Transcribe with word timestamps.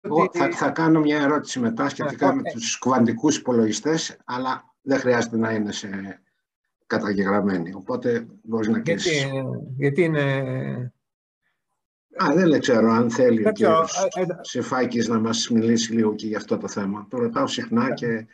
Εγώ 0.00 0.28
θα, 0.32 0.50
θα 0.50 0.70
κάνω 0.70 1.00
μια 1.00 1.22
ερώτηση 1.22 1.60
μετά 1.60 1.88
σχετικά 1.88 2.34
με 2.34 2.42
τους 2.42 2.78
κουβαντικούς 2.78 3.36
υπολογιστές, 3.36 4.16
αλλά 4.24 4.74
δεν 4.82 4.98
χρειάζεται 4.98 5.36
να 5.36 5.52
είναι 5.52 5.72
σε 5.72 6.20
καταγεγραμμένη. 6.86 7.72
Οπότε 7.74 8.26
μπορείς 8.42 8.68
να 8.68 8.80
κλείσεις. 8.80 9.22
Γιατί, 9.22 9.38
γιατί 9.76 10.02
είναι... 10.02 10.92
Α, 12.22 12.34
δεν 12.34 12.60
ξέρω 12.60 12.90
αν 12.90 13.10
θέλει 13.10 13.46
ο 13.46 13.52
κύριος 13.52 14.08
ε, 14.14 14.20
ε, 14.20 14.26
Σεφάκης 14.40 15.08
να 15.08 15.18
μας 15.18 15.48
μιλήσει 15.48 15.92
λίγο 15.92 16.14
και 16.14 16.26
για 16.26 16.36
αυτό 16.36 16.58
το 16.58 16.68
θέμα. 16.68 17.06
Το 17.10 17.18
ρωτάω 17.18 17.46
συχνά 17.46 17.94
και 17.94 18.26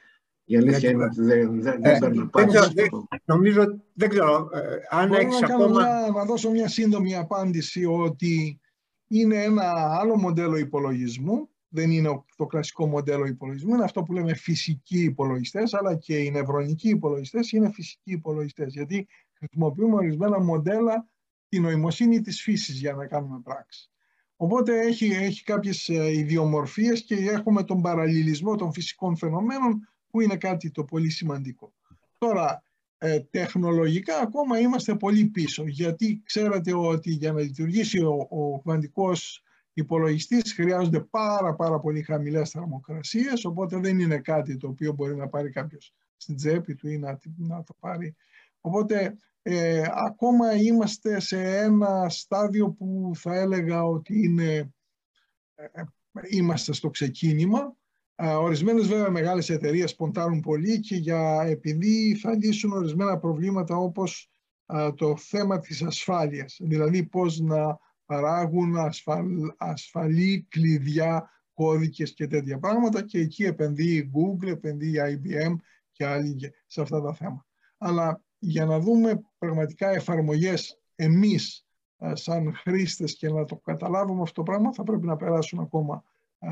η 0.45 0.57
αλήθεια 0.57 0.91
είναι 0.91 1.05
ότι 1.05 1.23
δεν, 1.23 1.63
δεν, 1.63 1.81
δεν 1.83 1.99
παίρνω 1.99 2.23
απάντηση. 2.23 2.89
Νομίζω, 3.25 3.81
δεν 3.93 4.09
ξέρω, 4.09 4.49
αν 4.91 5.13
έχεις 5.13 5.43
ακόμα... 5.43 6.11
να 6.11 6.25
δώσω 6.25 6.51
μια 6.51 6.69
σύντομη 6.69 7.17
απάντηση 7.17 7.85
ότι 7.85 8.61
είναι 9.09 9.43
ένα 9.43 9.97
άλλο 10.01 10.17
μοντέλο 10.17 10.57
υπολογισμού 10.57 11.49
δεν 11.77 11.91
είναι 11.91 12.25
το 12.37 12.47
κλασικό 12.47 12.87
μοντέλο 12.87 13.27
υπολογισμού, 13.27 13.75
είναι 13.75 13.85
αυτό 13.85 14.03
που 14.03 14.13
λέμε 14.13 14.35
φυσικοί 14.35 15.03
υπολογιστές, 15.03 15.75
αλλά 15.75 15.95
και 15.95 16.19
οι 16.19 16.31
νευρονικοί 16.31 16.89
υπολογιστές 16.89 17.53
είναι 17.53 17.71
φυσικοί 17.71 18.13
υπολογιστές. 18.13 18.73
Γιατί 18.73 19.09
χρησιμοποιούμε 19.33 19.95
ορισμένα 19.95 20.41
μοντέλα 20.41 21.09
τη 21.49 21.61
νοημοσύνη 21.61 22.21
της 22.21 22.43
φύσης 22.43 22.79
για 22.79 22.93
να 22.93 23.07
κάνουμε 23.07 23.41
πράξη. 23.41 23.91
Οπότε 24.37 24.81
έχει, 24.81 25.07
έχει 25.07 25.43
κάποιες 25.43 25.89
ε, 25.89 26.13
ιδιομορφίες 26.13 27.03
και 27.05 27.15
έχουμε 27.15 27.65
τον 27.65 27.81
παραλληλισμό 27.81 28.57
των 28.57 28.73
φυσικών 28.73 29.17
φαινομένων 29.17 29.89
που 30.11 30.21
είναι 30.21 30.37
κάτι 30.37 30.71
το 30.71 30.85
πολύ 30.85 31.11
σημαντικό. 31.11 31.73
Τώρα, 32.19 32.63
ε, 32.99 33.21
τεχνολογικά 33.21 34.19
ακόμα 34.19 34.59
είμαστε 34.59 34.95
πολύ 34.95 35.25
πίσω 35.25 35.65
γιατί 35.67 36.23
ξέρετε 36.25 36.75
ότι 36.75 37.11
για 37.11 37.33
να 37.33 37.41
λειτουργήσει 37.41 37.99
ο, 37.99 38.27
ο 38.31 38.61
κβαντικός 38.61 39.43
υπολογιστής 39.77 40.53
χρειάζονται 40.55 41.01
πάρα 41.01 41.55
πάρα 41.55 41.81
πολύ 41.81 42.03
χαμηλές 42.03 42.51
θερμοκρασίες, 42.51 43.45
οπότε 43.45 43.77
δεν 43.77 43.99
είναι 43.99 44.19
κάτι 44.19 44.57
το 44.57 44.69
οποίο 44.69 44.93
μπορεί 44.93 45.17
να 45.17 45.29
πάρει 45.29 45.51
κάποιος 45.51 45.95
στην 46.17 46.37
τσέπη 46.37 46.75
του 46.75 46.89
ή 46.89 46.99
να, 46.99 47.19
να 47.37 47.63
το 47.63 47.75
πάρει. 47.81 48.15
Οπότε 48.61 49.17
ε, 49.43 49.83
ακόμα 49.93 50.55
είμαστε 50.55 51.21
σε 51.21 51.59
ένα 51.59 52.09
στάδιο 52.09 52.71
που 52.71 53.11
θα 53.15 53.35
έλεγα 53.35 53.85
ότι 53.85 54.25
είναι, 54.25 54.75
ε, 55.55 55.65
ε, 55.73 55.85
είμαστε 56.29 56.73
στο 56.73 56.91
ξεκίνημα. 56.91 57.77
Ορισμένες 58.19 58.87
βέβαια 58.87 59.11
μεγάλες 59.11 59.51
εταιρείες 59.51 59.95
ποντάρουν 59.95 60.41
πολύ 60.41 60.81
και 60.81 60.97
για, 60.97 61.43
επειδή 61.47 62.15
θα 62.15 62.35
λύσουν 62.35 62.73
ορισμένα 62.73 63.19
προβλήματα 63.19 63.77
όπως 63.77 64.31
το 64.95 65.17
θέμα 65.17 65.59
της 65.59 65.83
ασφάλειας. 65.83 66.57
Δηλαδή 66.61 67.05
πώς 67.05 67.41
να 67.41 67.79
παράγουν 68.07 68.77
ασφαλ, 68.77 69.27
ασφαλή 69.57 70.47
κλειδιά, 70.49 71.31
κώδικες 71.55 72.15
και 72.15 72.27
τέτοια 72.27 72.59
πράγματα 72.59 73.03
και 73.03 73.19
εκεί 73.19 73.45
επενδύει 73.45 74.03
η 74.05 74.11
Google, 74.15 74.49
επενδύει 74.49 74.93
η 74.93 75.21
IBM 75.23 75.55
και 75.93 76.07
άλλοι 76.07 76.55
σε 76.67 76.81
αυτά 76.81 77.03
τα 77.03 77.15
θέματα. 77.15 77.47
Αλλά 77.79 78.23
για 78.39 78.65
να 78.65 78.79
δούμε 78.79 79.23
πραγματικά 79.39 79.89
εφαρμογές 79.89 80.81
εμείς 80.95 81.67
σαν 82.13 82.55
χρήστες 82.55 83.17
και 83.17 83.29
να 83.29 83.45
το 83.45 83.57
καταλάβουμε 83.57 84.23
αυτό 84.23 84.35
το 84.35 84.43
πράγμα 84.43 84.73
θα 84.73 84.83
πρέπει 84.83 85.07
να 85.07 85.17
περάσουν 85.17 85.61
ακόμα 85.61 86.03
α, 86.39 86.51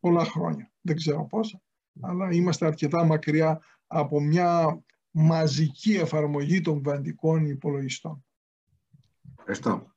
πολλά 0.00 0.24
χρόνια. 0.24 0.72
Δεν 0.80 0.96
ξέρω 0.96 1.26
πόσα, 1.26 1.62
αλλά 2.00 2.32
είμαστε 2.32 2.66
αρκετά 2.66 3.04
μακριά 3.04 3.60
από 3.86 4.20
μια 4.20 4.82
μαζική 5.10 5.94
εφαρμογή 5.94 6.60
των 6.60 6.82
κβαντικών 6.82 7.46
υπολογιστών. 7.46 8.24
Ευχαριστώ. 9.38 9.89